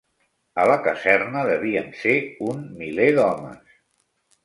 [0.61, 2.17] A la caserna devíem ser
[2.49, 3.81] un miler d'homes